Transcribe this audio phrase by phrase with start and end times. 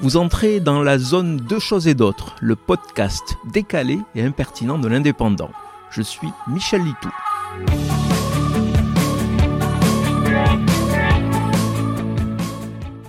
[0.00, 4.88] Vous entrez dans la zone Deux choses et d'autres, le podcast décalé et impertinent de
[4.88, 5.52] l'indépendant.
[5.90, 7.10] Je suis Michel Litou.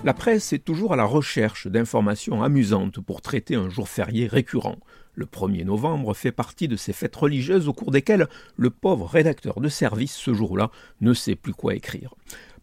[0.04, 4.78] La presse est toujours à la recherche d'informations amusantes pour traiter un jour férié récurrent.
[5.14, 9.60] Le 1er novembre fait partie de ces fêtes religieuses au cours desquelles le pauvre rédacteur
[9.60, 12.14] de service ce jour-là ne sait plus quoi écrire.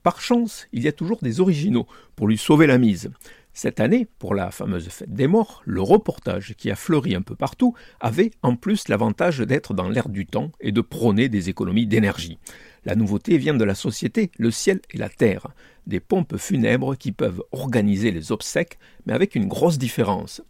[0.03, 3.09] Par chance, il y a toujours des originaux pour lui sauver la mise.
[3.55, 7.35] Cette année, pour la fameuse fête des morts, le reportage qui a fleuri un peu
[7.35, 11.85] partout avait en plus l'avantage d'être dans l'air du temps et de prôner des économies
[11.85, 12.39] d'énergie.
[12.83, 15.49] La nouveauté vient de la société Le ciel et la terre,
[15.85, 20.41] des pompes funèbres qui peuvent organiser les obsèques, mais avec une grosse différence.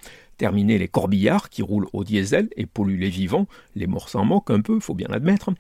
[0.44, 3.48] Terminer les corbillards qui roulent au diesel et polluent les vivants,
[3.78, 5.52] les morts s'en moquent un peu, faut bien l'admettre.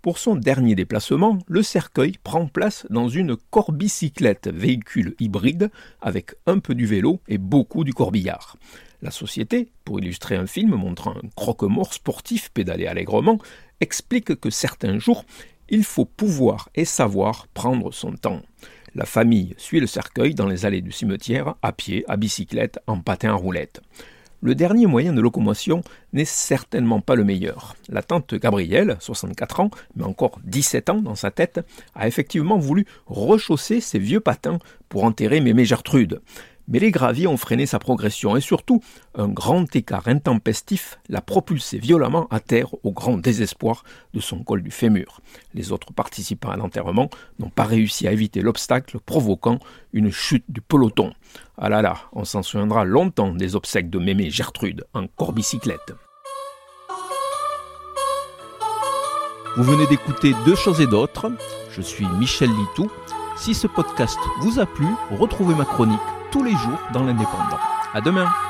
[0.00, 6.58] Pour son dernier déplacement, le cercueil prend place dans une corbicyclette, véhicule hybride, avec un
[6.58, 8.56] peu du vélo et beaucoup du corbillard.
[9.02, 13.38] La société, pour illustrer un film montrant un croque-mort sportif pédalé allègrement,
[13.82, 15.26] explique que certains jours,
[15.68, 18.40] il faut pouvoir et savoir prendre son temps.
[18.94, 23.00] La famille suit le cercueil dans les allées du cimetière, à pied, à bicyclette, en
[23.00, 23.82] patin à roulette.
[24.42, 25.82] Le dernier moyen de locomotion
[26.14, 27.76] n'est certainement pas le meilleur.
[27.90, 31.60] La tante Gabrielle, 64 ans, mais encore 17 ans dans sa tête,
[31.94, 36.22] a effectivement voulu rechausser ses vieux patins pour enterrer mémé Gertrude
[36.70, 38.80] mais les graviers ont freiné sa progression et surtout,
[39.14, 44.62] un grand écart intempestif l'a propulsé violemment à terre au grand désespoir de son col
[44.62, 45.20] du fémur.
[45.52, 49.58] Les autres participants à l'enterrement n'ont pas réussi à éviter l'obstacle provoquant
[49.92, 51.12] une chute du peloton.
[51.62, 55.92] Ah là là, on s'en souviendra longtemps des obsèques de mémé Gertrude en corbicyclette.
[59.58, 61.30] Vous venez d'écouter Deux choses et d'autres.
[61.70, 62.90] Je suis Michel Litou.
[63.36, 66.00] Si ce podcast vous a plu, retrouvez ma chronique
[66.32, 67.58] tous les jours dans l'Indépendant.
[67.92, 68.49] À demain!